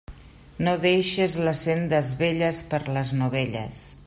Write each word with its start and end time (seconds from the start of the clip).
No 0.67 0.73
deixes 0.85 1.35
les 1.49 1.61
sendes 1.67 2.11
velles 2.23 2.65
per 2.73 2.83
les 2.97 3.17
novelles. 3.23 3.85